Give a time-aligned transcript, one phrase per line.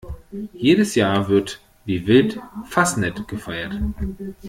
[0.53, 3.79] Jedes Jahr wird wie wild Fasnet gefeiert.